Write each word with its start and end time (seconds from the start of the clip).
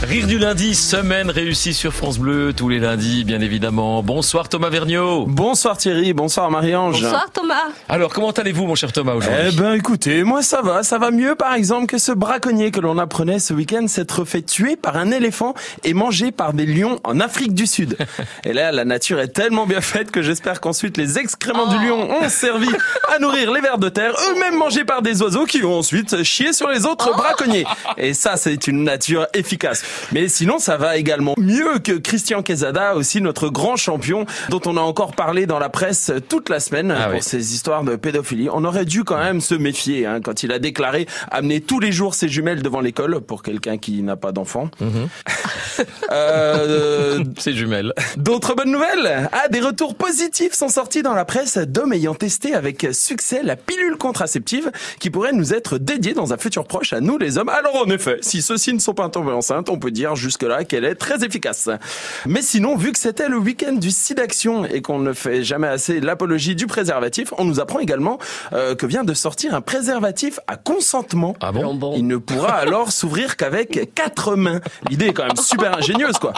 Rire 0.00 0.28
du 0.28 0.38
lundi, 0.38 0.76
semaine 0.76 1.28
réussie 1.28 1.74
sur 1.74 1.92
France 1.92 2.20
Bleu, 2.20 2.52
tous 2.56 2.68
les 2.68 2.78
lundis, 2.78 3.24
bien 3.24 3.40
évidemment. 3.40 4.00
Bonsoir 4.04 4.48
Thomas 4.48 4.70
Vergniaud. 4.70 5.26
Bonsoir 5.26 5.76
Thierry, 5.76 6.12
bonsoir 6.12 6.48
Marie-Ange. 6.52 7.02
Bonsoir 7.02 7.26
Thomas. 7.32 7.64
Alors, 7.88 8.14
comment 8.14 8.30
allez-vous, 8.30 8.64
mon 8.64 8.76
cher 8.76 8.92
Thomas, 8.92 9.14
aujourd'hui 9.14 9.48
Eh 9.48 9.56
ben, 9.56 9.72
écoutez, 9.74 10.22
moi 10.22 10.42
ça 10.42 10.62
va, 10.62 10.84
ça 10.84 10.98
va 10.98 11.10
mieux 11.10 11.34
par 11.34 11.52
exemple 11.52 11.86
que 11.86 11.98
ce 11.98 12.12
braconnier 12.12 12.70
que 12.70 12.78
l'on 12.78 12.96
apprenait 12.96 13.40
ce 13.40 13.52
week-end 13.52 13.88
s'être 13.88 14.24
fait 14.24 14.42
tuer 14.42 14.76
par 14.76 14.96
un 14.96 15.10
éléphant 15.10 15.54
et 15.82 15.94
mangé 15.94 16.30
par 16.30 16.52
des 16.52 16.64
lions 16.64 17.00
en 17.02 17.18
Afrique 17.18 17.52
du 17.52 17.66
Sud. 17.66 17.96
Et 18.44 18.52
là, 18.52 18.70
la 18.70 18.84
nature 18.84 19.18
est 19.18 19.28
tellement 19.34 19.66
bien 19.66 19.80
faite 19.80 20.12
que 20.12 20.22
j'espère 20.22 20.60
qu'ensuite 20.60 20.96
les 20.96 21.18
excréments 21.18 21.66
du 21.66 21.84
lion 21.84 22.08
ont 22.08 22.28
servi 22.28 22.70
à 23.12 23.18
nourrir 23.18 23.50
les 23.50 23.60
vers 23.60 23.78
de 23.78 23.88
terre, 23.88 24.14
eux-mêmes 24.30 24.56
mangés 24.56 24.84
par 24.84 25.02
des 25.02 25.22
oiseaux 25.22 25.44
qui 25.44 25.64
ont 25.64 25.76
ensuite 25.76 26.22
chié 26.22 26.52
sur 26.52 26.68
les 26.68 26.86
autres 26.86 27.16
braconniers. 27.16 27.66
Et 27.96 28.14
ça, 28.14 28.36
c'est 28.36 28.68
une 28.68 28.84
nature 28.84 29.26
efficace. 29.34 29.82
Mais 30.12 30.28
sinon, 30.28 30.58
ça 30.58 30.76
va 30.76 30.96
également 30.96 31.34
mieux 31.38 31.78
que 31.78 31.92
Christian 31.92 32.42
Quesada, 32.42 32.94
aussi 32.94 33.20
notre 33.20 33.48
grand 33.48 33.76
champion, 33.76 34.26
dont 34.48 34.60
on 34.66 34.76
a 34.76 34.80
encore 34.80 35.12
parlé 35.14 35.46
dans 35.46 35.58
la 35.58 35.68
presse 35.68 36.12
toute 36.28 36.48
la 36.48 36.60
semaine 36.60 36.90
Ah 36.96 37.06
pour 37.06 37.14
oui. 37.14 37.22
ces 37.22 37.54
histoires 37.54 37.84
de 37.84 37.96
pédophilie. 37.96 38.48
On 38.52 38.64
aurait 38.64 38.84
dû 38.84 39.04
quand 39.04 39.18
même 39.18 39.40
se 39.40 39.54
méfier 39.54 40.06
hein, 40.06 40.20
quand 40.22 40.42
il 40.42 40.52
a 40.52 40.58
déclaré 40.58 41.06
amener 41.30 41.60
tous 41.60 41.80
les 41.80 41.92
jours 41.92 42.14
ses 42.14 42.28
jumelles 42.28 42.62
devant 42.62 42.80
l'école 42.80 43.20
pour 43.20 43.42
quelqu'un 43.42 43.78
qui 43.78 44.02
n'a 44.02 44.16
pas 44.16 44.32
d'enfant. 44.32 44.70
Euh, 46.10 47.22
C'est 47.38 47.52
jumelles. 47.52 47.92
D'autres 48.16 48.54
bonnes 48.54 48.72
nouvelles? 48.72 49.28
Ah, 49.32 49.48
des 49.48 49.60
retours 49.60 49.94
positifs 49.94 50.52
sont 50.52 50.68
sortis 50.68 51.02
dans 51.02 51.14
la 51.14 51.24
presse 51.24 51.58
d'hommes 51.58 51.92
ayant 51.92 52.14
testé 52.14 52.54
avec 52.54 52.86
succès 52.92 53.42
la 53.42 53.56
pilule 53.56 53.96
contraceptive 53.96 54.70
qui 54.98 55.10
pourrait 55.10 55.32
nous 55.32 55.54
être 55.54 55.78
dédiée 55.78 56.14
dans 56.14 56.32
un 56.32 56.36
futur 56.38 56.64
proche 56.66 56.92
à 56.92 57.00
nous 57.00 57.18
les 57.18 57.38
hommes. 57.38 57.48
Alors 57.48 57.76
en 57.76 57.90
effet, 57.90 58.18
si 58.22 58.42
ceux-ci 58.42 58.72
ne 58.74 58.78
sont 58.78 58.94
pas 58.94 59.08
tombés 59.08 59.32
enceintes, 59.32 59.68
on 59.68 59.77
peut 59.78 59.90
dire 59.90 60.16
jusque-là 60.16 60.64
qu'elle 60.64 60.84
est 60.84 60.94
très 60.94 61.24
efficace. 61.24 61.68
Mais 62.26 62.42
sinon, 62.42 62.76
vu 62.76 62.92
que 62.92 62.98
c'était 62.98 63.28
le 63.28 63.38
week-end 63.38 63.72
du 63.72 63.90
SIDAction 63.90 64.64
et 64.64 64.82
qu'on 64.82 64.98
ne 64.98 65.12
fait 65.12 65.42
jamais 65.44 65.68
assez 65.68 66.00
l'apologie 66.00 66.54
du 66.54 66.66
préservatif, 66.66 67.32
on 67.38 67.44
nous 67.44 67.60
apprend 67.60 67.78
également 67.78 68.18
euh, 68.52 68.74
que 68.74 68.86
vient 68.86 69.04
de 69.04 69.14
sortir 69.14 69.54
un 69.54 69.60
préservatif 69.60 70.40
à 70.46 70.56
consentement. 70.56 71.36
Ah 71.40 71.52
bon 71.52 71.74
bon. 71.74 71.94
Il 71.96 72.06
ne 72.06 72.16
pourra 72.16 72.52
alors 72.54 72.92
s'ouvrir 72.92 73.36
qu'avec 73.36 73.94
quatre 73.94 74.36
mains. 74.36 74.60
L'idée 74.90 75.06
est 75.06 75.12
quand 75.12 75.26
même 75.26 75.36
super 75.36 75.76
ingénieuse, 75.76 76.18
quoi. 76.18 76.32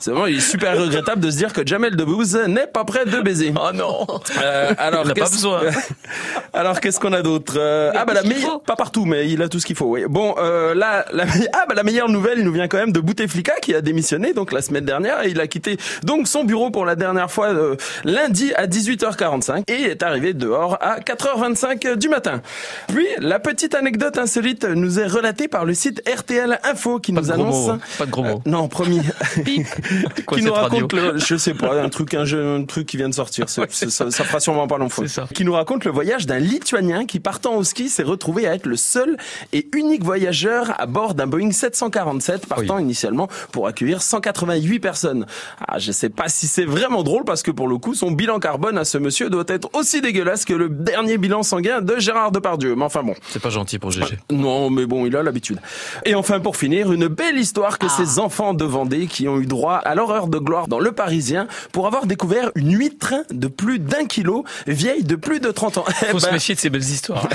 C'est 0.00 0.10
vraiment, 0.10 0.26
il 0.26 0.36
est 0.36 0.40
super 0.40 0.78
regrettable 0.78 1.20
de 1.20 1.30
se 1.30 1.36
dire 1.36 1.52
que 1.52 1.66
Jamel 1.66 1.96
Debbouze 1.96 2.36
n'est 2.48 2.66
pas 2.66 2.84
prêt 2.84 3.04
de 3.06 3.20
baiser. 3.20 3.52
Oh 3.60 3.70
non 3.74 4.06
Euh, 4.42 4.72
alors, 4.78 5.02
Il 5.04 5.08
n'a 5.08 5.14
pas 5.14 5.20
qu'est-ce- 5.22 5.32
besoin. 5.32 5.60
alors, 6.52 6.80
qu'est-ce 6.80 7.00
qu'on 7.00 7.12
a 7.12 7.22
d'autre 7.22 7.54
Euh, 7.56 7.92
Ah 7.94 8.04
bah 8.04 8.12
la 8.14 8.22
meilleure, 8.22 8.60
pas 8.60 8.76
partout, 8.76 9.04
mais 9.04 9.28
il 9.30 9.40
a 9.42 9.48
tout 9.48 9.60
ce 9.60 9.66
qu'il 9.66 9.76
faut. 9.76 9.86
Oui. 9.86 10.04
Bon, 10.08 10.34
euh, 10.38 10.74
là, 10.74 11.04
la... 11.12 11.24
ah 11.52 11.64
bah 11.68 11.74
la 11.74 11.82
meilleure 11.82 12.08
nouvelle 12.08 12.42
nous 12.42 12.52
vient 12.52 12.68
quand 12.68 12.78
même 12.78 12.83
de 12.92 13.00
Bouteflika 13.00 13.54
qui 13.60 13.74
a 13.74 13.80
démissionné 13.80 14.32
donc 14.32 14.52
la 14.52 14.62
semaine 14.62 14.84
dernière 14.84 15.24
et 15.24 15.30
il 15.30 15.40
a 15.40 15.46
quitté 15.46 15.76
donc 16.02 16.28
son 16.28 16.44
bureau 16.44 16.70
pour 16.70 16.84
la 16.84 16.96
dernière 16.96 17.30
fois 17.30 17.48
euh, 17.48 17.76
lundi 18.04 18.52
à 18.54 18.66
18h45 18.66 19.64
et 19.68 19.82
est 19.82 20.02
arrivé 20.02 20.34
dehors 20.34 20.78
à 20.80 21.00
4h25 21.00 21.96
du 21.96 22.08
matin. 22.08 22.42
Puis 22.88 23.06
la 23.18 23.38
petite 23.38 23.74
anecdote 23.74 24.18
insolite 24.18 24.64
nous 24.64 25.00
est 25.00 25.06
relatée 25.06 25.48
par 25.48 25.64
le 25.64 25.74
site 25.74 26.02
RTL 26.08 26.58
Info 26.64 26.98
qui 26.98 27.12
Pas 27.12 27.20
nous 27.20 27.32
annonce. 27.32 27.66
mots, 27.66 27.70
hein. 27.72 27.80
Pas 27.98 28.06
de 28.06 28.10
gros 28.10 28.22
mots. 28.22 28.42
Euh, 28.46 28.50
non, 28.50 28.68
promis. 28.68 29.00
Quoi, 30.26 30.38
qui 30.38 30.44
nous 30.44 30.52
raconte 30.52 30.92
le, 30.92 31.18
je 31.18 31.36
sais 31.36 31.54
pas, 31.54 31.80
un 31.80 31.88
truc, 31.88 32.14
un, 32.14 32.24
jeu, 32.24 32.56
un 32.56 32.64
truc 32.64 32.86
qui 32.86 32.96
vient 32.96 33.08
de 33.08 33.14
sortir. 33.14 33.48
Ça, 33.54 34.10
ça 34.10 34.24
fera 34.24 34.40
sûrement 34.40 34.66
pas 34.66 34.78
long 34.78 34.88
ça. 34.88 35.26
Qui 35.34 35.44
nous 35.44 35.52
raconte 35.52 35.84
le 35.84 35.90
voyage 35.90 36.26
d'un 36.26 36.38
Lituanien 36.38 37.06
qui, 37.06 37.20
partant 37.20 37.56
au 37.56 37.64
ski, 37.64 37.88
s'est 37.88 38.02
retrouvé 38.02 38.46
à 38.46 38.54
être 38.54 38.66
le 38.66 38.76
seul 38.76 39.16
et 39.52 39.68
unique 39.74 40.04
voyageur 40.04 40.74
à 40.78 40.86
bord 40.86 41.14
d'un 41.14 41.26
Boeing 41.26 41.50
747, 41.50 42.46
partant 42.46 42.73
initialement 42.78 43.28
pour 43.52 43.66
accueillir 43.66 44.02
188 44.02 44.80
personnes. 44.80 45.26
Ah, 45.66 45.78
je 45.78 45.92
sais 45.92 46.08
pas 46.08 46.28
si 46.28 46.46
c'est 46.46 46.64
vraiment 46.64 47.02
drôle 47.02 47.24
parce 47.24 47.42
que 47.42 47.50
pour 47.50 47.68
le 47.68 47.78
coup, 47.78 47.94
son 47.94 48.10
bilan 48.10 48.38
carbone 48.38 48.78
à 48.78 48.84
ce 48.84 48.98
monsieur 48.98 49.30
doit 49.30 49.44
être 49.48 49.68
aussi 49.74 50.00
dégueulasse 50.00 50.44
que 50.44 50.54
le 50.54 50.68
dernier 50.68 51.18
bilan 51.18 51.42
sanguin 51.42 51.80
de 51.82 51.98
Gérard 51.98 52.30
Depardieu. 52.32 52.74
Mais 52.76 52.84
enfin 52.84 53.02
bon. 53.02 53.14
C'est 53.28 53.42
pas 53.42 53.50
gentil 53.50 53.78
pour 53.78 53.90
GG. 53.90 54.18
Non, 54.30 54.70
mais 54.70 54.86
bon, 54.86 55.06
il 55.06 55.16
a 55.16 55.22
l'habitude. 55.22 55.58
Et 56.04 56.14
enfin, 56.14 56.40
pour 56.40 56.56
finir, 56.56 56.92
une 56.92 57.08
belle 57.08 57.38
histoire 57.38 57.78
que 57.78 57.86
Ah. 57.86 57.94
ces 57.96 58.18
enfants 58.18 58.54
de 58.54 58.64
Vendée 58.64 59.06
qui 59.06 59.28
ont 59.28 59.38
eu 59.40 59.46
droit 59.46 59.74
à 59.76 59.94
l'horreur 59.94 60.26
de 60.28 60.38
gloire 60.38 60.68
dans 60.68 60.78
Le 60.80 60.92
Parisien 60.92 61.46
pour 61.72 61.86
avoir 61.86 62.06
découvert 62.06 62.50
une 62.54 62.72
huître 62.76 63.14
de 63.30 63.48
plus 63.48 63.78
d'un 63.78 64.06
kilo, 64.06 64.44
vieille 64.66 65.04
de 65.04 65.16
plus 65.16 65.40
de 65.40 65.50
30 65.50 65.78
ans. 65.78 65.84
Eh 66.02 66.06
Faut 66.06 66.18
se 66.18 66.26
ben, 66.26 66.32
méfier 66.32 66.54
de 66.54 66.60
ces 66.60 66.70
belles 66.70 66.82
histoires. 66.82 67.28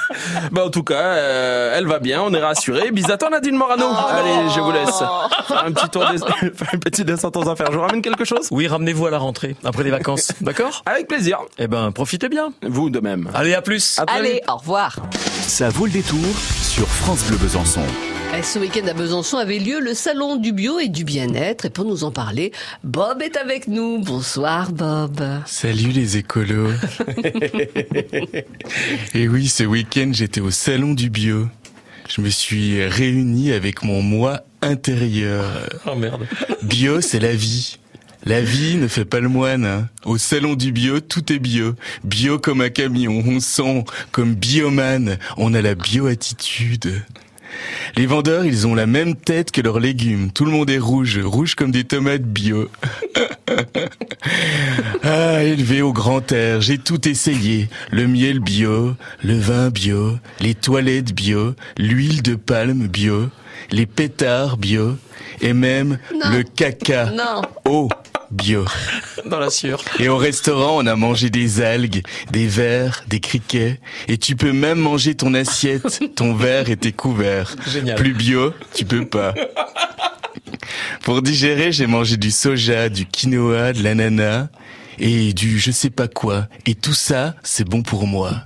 ben, 0.52 0.62
en 0.62 0.70
tout 0.70 0.82
cas, 0.82 0.94
euh, 0.94 1.74
elle 1.76 1.86
va 1.86 1.98
bien, 1.98 2.22
on 2.22 2.32
est 2.34 2.40
rassurés. 2.40 2.90
Bis 2.90 3.08
à 3.10 3.16
toi, 3.16 3.30
Nadine 3.30 3.56
Morano? 3.56 3.86
Allez, 4.08 4.50
je 4.54 4.60
vous 4.60 4.72
laisse. 4.72 4.85
Faire 4.86 5.64
un 5.66 5.72
petit 5.72 5.88
tour 5.88 6.04
des... 6.10 6.18
faire 6.54 6.68
une 6.74 6.80
petite 6.80 7.06
descente 7.06 7.36
aux 7.36 7.48
affaires. 7.48 7.68
Je 7.70 7.76
vous 7.76 7.82
ramène 7.82 8.02
quelque 8.02 8.24
chose? 8.24 8.48
Oui, 8.50 8.66
ramenez-vous 8.66 9.06
à 9.06 9.10
la 9.10 9.18
rentrée, 9.18 9.56
après 9.64 9.84
les 9.84 9.90
vacances. 9.90 10.32
D'accord 10.40 10.82
Avec 10.86 11.08
plaisir. 11.08 11.38
Eh 11.58 11.66
ben, 11.66 11.92
profitez 11.92 12.28
bien. 12.28 12.52
Vous 12.62 12.90
de 12.90 13.00
même. 13.00 13.30
Allez, 13.34 13.54
à 13.54 13.62
plus. 13.62 13.98
À 13.98 14.04
Allez, 14.08 14.34
vite. 14.34 14.42
au 14.48 14.56
revoir. 14.56 14.96
Ça 15.42 15.68
vaut 15.68 15.86
le 15.86 15.92
détour 15.92 16.18
sur 16.62 16.86
France 16.88 17.24
Bleu 17.24 17.36
Besançon. 17.36 17.82
Eh, 18.36 18.42
Ce 18.42 18.58
week-end 18.58 18.86
à 18.88 18.92
Besançon 18.92 19.38
avait 19.38 19.58
lieu 19.60 19.78
le 19.80 19.94
salon 19.94 20.36
du 20.36 20.52
bio 20.52 20.78
et 20.80 20.88
du 20.88 21.04
bien-être. 21.04 21.66
Et 21.66 21.70
pour 21.70 21.84
nous 21.84 22.02
en 22.04 22.10
parler, 22.10 22.52
Bob 22.82 23.22
est 23.22 23.36
avec 23.36 23.68
nous. 23.68 23.98
Bonsoir 24.00 24.72
Bob. 24.72 25.20
Salut 25.46 25.90
les 25.90 26.16
écolos. 26.16 26.70
Et 29.14 29.28
oui, 29.28 29.48
ce 29.48 29.64
week-end, 29.64 30.10
j'étais 30.12 30.40
au 30.40 30.50
salon 30.50 30.94
du 30.94 31.10
bio. 31.10 31.46
Je 32.08 32.20
me 32.20 32.30
suis 32.30 32.84
réuni 32.84 33.52
avec 33.52 33.82
mon 33.82 34.02
moi 34.02 34.42
intérieur. 34.62 35.44
Oh 35.86 35.94
merde. 35.94 36.26
Bio, 36.62 37.00
c'est 37.00 37.18
la 37.20 37.34
vie. 37.34 37.78
La 38.24 38.40
vie 38.40 38.76
ne 38.76 38.88
fait 38.88 39.04
pas 39.04 39.20
le 39.20 39.28
moine. 39.28 39.64
hein. 39.64 39.88
Au 40.04 40.18
salon 40.18 40.54
du 40.54 40.72
bio, 40.72 41.00
tout 41.00 41.32
est 41.32 41.38
bio. 41.38 41.74
Bio 42.04 42.38
comme 42.38 42.60
un 42.60 42.70
camion. 42.70 43.22
On 43.26 43.38
sent 43.40 43.84
comme 44.12 44.34
bioman. 44.34 45.18
On 45.36 45.54
a 45.54 45.62
la 45.62 45.74
bio-attitude. 45.74 47.02
Les 47.96 48.06
vendeurs, 48.06 48.44
ils 48.44 48.66
ont 48.66 48.74
la 48.74 48.86
même 48.86 49.14
tête 49.16 49.50
que 49.50 49.60
leurs 49.60 49.80
légumes. 49.80 50.30
Tout 50.32 50.44
le 50.44 50.50
monde 50.50 50.68
est 50.70 50.78
rouge, 50.78 51.18
rouge 51.22 51.54
comme 51.54 51.70
des 51.70 51.84
tomates 51.84 52.22
bio. 52.22 52.68
Ah, 55.02 55.42
élevé 55.44 55.82
au 55.82 55.92
grand 55.92 56.32
air, 56.32 56.60
j'ai 56.60 56.78
tout 56.78 57.08
essayé. 57.08 57.68
Le 57.90 58.06
miel 58.08 58.40
bio, 58.40 58.94
le 59.22 59.38
vin 59.38 59.70
bio, 59.70 60.18
les 60.40 60.54
toilettes 60.54 61.14
bio, 61.14 61.54
l'huile 61.78 62.22
de 62.22 62.34
palme 62.34 62.88
bio, 62.88 63.28
les 63.70 63.86
pétards 63.86 64.56
bio, 64.56 64.96
et 65.40 65.52
même 65.52 65.98
Non. 66.12 66.30
le 66.36 66.42
caca 66.42 67.06
Non. 67.12 67.42
eau 67.66 67.88
bio. 68.30 68.64
Dans 69.26 69.38
la 69.38 69.50
sueur. 69.50 69.82
Et 69.98 70.08
au 70.08 70.16
restaurant, 70.16 70.76
on 70.78 70.86
a 70.86 70.96
mangé 70.96 71.30
des 71.30 71.60
algues, 71.60 72.02
des 72.30 72.46
vers, 72.46 73.04
des 73.08 73.20
criquets. 73.20 73.80
Et 74.08 74.18
tu 74.18 74.36
peux 74.36 74.52
même 74.52 74.78
manger 74.78 75.14
ton 75.14 75.34
assiette, 75.34 76.00
ton 76.14 76.34
verre 76.34 76.70
et 76.70 76.76
tes 76.76 76.92
couverts. 76.92 77.56
Génial. 77.66 77.96
Plus 77.96 78.14
bio, 78.14 78.52
tu 78.74 78.84
peux 78.84 79.06
pas. 79.06 79.34
Pour 81.02 81.22
digérer, 81.22 81.72
j'ai 81.72 81.86
mangé 81.86 82.16
du 82.16 82.30
soja, 82.30 82.88
du 82.88 83.06
quinoa, 83.06 83.72
de 83.72 83.82
l'ananas 83.82 84.48
et 84.98 85.32
du 85.32 85.58
je 85.58 85.70
sais 85.70 85.90
pas 85.90 86.08
quoi. 86.08 86.48
Et 86.66 86.74
tout 86.74 86.94
ça, 86.94 87.34
c'est 87.42 87.68
bon 87.68 87.82
pour 87.82 88.06
moi. 88.06 88.44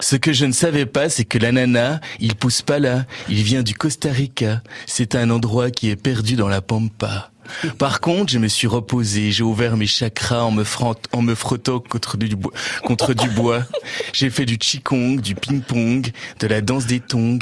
Ce 0.00 0.16
que 0.16 0.32
je 0.32 0.44
ne 0.44 0.52
savais 0.52 0.86
pas, 0.86 1.08
c'est 1.08 1.24
que 1.24 1.38
l'ananas, 1.38 2.00
il 2.20 2.34
pousse 2.34 2.62
pas 2.62 2.78
là. 2.78 3.04
Il 3.28 3.42
vient 3.42 3.62
du 3.62 3.74
Costa 3.74 4.10
Rica. 4.10 4.62
C'est 4.86 5.14
un 5.14 5.30
endroit 5.30 5.70
qui 5.70 5.90
est 5.90 5.96
perdu 5.96 6.36
dans 6.36 6.48
la 6.48 6.60
pampa. 6.60 7.30
Par 7.78 8.00
contre, 8.00 8.32
je 8.32 8.38
me 8.38 8.48
suis 8.48 8.66
reposé, 8.66 9.30
j'ai 9.32 9.42
ouvert 9.42 9.76
mes 9.76 9.86
chakras 9.86 10.42
en 10.42 10.50
me, 10.50 10.64
frant- 10.64 10.94
en 11.12 11.22
me 11.22 11.34
frottant 11.34 11.80
contre 11.80 12.16
du, 12.16 12.34
bois, 12.36 12.52
contre 12.84 13.14
du 13.14 13.28
bois. 13.28 13.64
J'ai 14.12 14.30
fait 14.30 14.44
du 14.46 14.58
qigong, 14.58 15.20
du 15.20 15.34
ping-pong, 15.34 16.10
de 16.40 16.46
la 16.46 16.60
danse 16.60 16.86
des 16.86 17.00
tongs. 17.00 17.38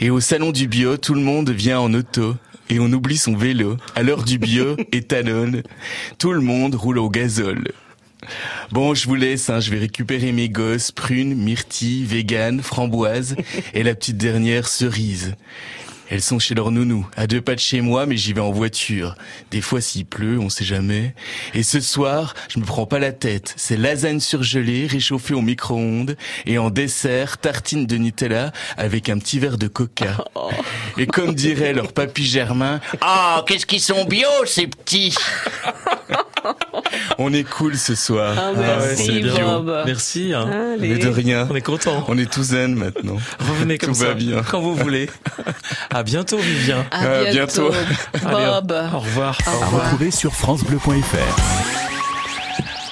Et 0.00 0.10
au 0.10 0.20
salon 0.20 0.52
du 0.52 0.68
bio, 0.68 0.96
tout 0.96 1.14
le 1.14 1.20
monde 1.20 1.50
vient 1.50 1.80
en 1.80 1.92
auto. 1.94 2.36
Et 2.68 2.80
on 2.80 2.92
oublie 2.92 3.16
son 3.16 3.36
vélo. 3.36 3.76
À 3.94 4.02
l'heure 4.02 4.24
du 4.24 4.38
bio, 4.38 4.76
éthanol. 4.92 5.62
Tout 6.18 6.32
le 6.32 6.40
monde 6.40 6.74
roule 6.74 6.98
au 6.98 7.08
gazole. 7.08 7.68
Bon, 8.72 8.92
je 8.94 9.06
vous 9.06 9.14
laisse, 9.14 9.50
hein, 9.50 9.60
je 9.60 9.70
vais 9.70 9.78
récupérer 9.78 10.32
mes 10.32 10.48
gosses, 10.48 10.90
prunes, 10.90 11.34
myrtilles, 11.36 12.04
vegan, 12.04 12.60
framboises 12.60 13.36
et 13.72 13.82
la 13.84 13.94
petite 13.94 14.16
dernière 14.16 14.66
cerise. 14.66 15.34
Elles 16.08 16.22
sont 16.22 16.38
chez 16.38 16.54
leur 16.54 16.70
nounou, 16.70 17.06
à 17.16 17.26
deux 17.26 17.40
pas 17.40 17.54
de 17.54 17.60
chez 17.60 17.80
moi, 17.80 18.06
mais 18.06 18.16
j'y 18.16 18.32
vais 18.32 18.40
en 18.40 18.52
voiture. 18.52 19.14
Des 19.50 19.60
fois 19.60 19.80
s'il 19.80 20.06
pleut, 20.06 20.38
on 20.38 20.48
sait 20.48 20.64
jamais. 20.64 21.14
Et 21.54 21.62
ce 21.62 21.80
soir, 21.80 22.34
je 22.48 22.60
me 22.60 22.64
prends 22.64 22.86
pas 22.86 22.98
la 22.98 23.12
tête. 23.12 23.54
C'est 23.56 23.76
lasagne 23.76 24.20
surgelée, 24.20 24.86
réchauffée 24.86 25.34
au 25.34 25.42
micro-ondes, 25.42 26.16
et 26.46 26.58
en 26.58 26.70
dessert, 26.70 27.38
tartine 27.38 27.86
de 27.86 27.96
Nutella 27.96 28.52
avec 28.76 29.08
un 29.08 29.18
petit 29.18 29.38
verre 29.38 29.58
de 29.58 29.68
coca. 29.68 30.24
Et 30.98 31.06
comme 31.06 31.34
dirait 31.34 31.74
leur 31.74 31.92
papy 31.92 32.24
Germain, 32.24 32.80
Oh, 33.02 33.42
qu'est-ce 33.46 33.66
qu'ils 33.66 33.80
sont 33.80 34.04
bio, 34.04 34.28
ces 34.46 34.66
petits 34.66 35.14
On 37.18 37.32
est 37.32 37.44
cool 37.44 37.76
ce 37.76 37.94
soir. 37.94 38.34
Ah, 38.36 38.42
Ah 38.48 38.52
ouais, 38.52 38.66
merci. 38.96 39.22
Bob. 39.22 39.82
Merci. 39.86 40.32
hein. 40.34 40.76
Mais 40.80 40.98
de 40.98 41.08
rien. 41.08 41.46
On 41.50 41.54
est 41.54 41.60
content. 41.60 42.04
On 42.08 42.16
est 42.18 42.30
tous 42.30 42.42
zen 42.44 42.74
maintenant. 42.74 43.16
Revenez 43.40 43.78
comme 43.78 43.90
Tout 43.90 44.00
ça 44.00 44.08
va 44.08 44.14
bien. 44.14 44.42
quand 44.48 44.60
vous 44.60 44.74
voulez. 44.74 45.08
À 45.90 46.02
bientôt, 46.02 46.38
Vivien. 46.38 46.84
À 46.90 47.00
À 47.04 47.24
bientôt. 47.30 47.70
bientôt. 47.70 47.74
Allez, 48.26 48.46
Bob. 48.60 48.72
au 48.94 48.98
revoir. 48.98 49.38
Au 49.46 49.50
À 49.50 49.64
revoir. 49.66 49.84
retrouver 49.84 50.10
sur 50.10 50.34
FranceBleu.fr. 50.34 51.65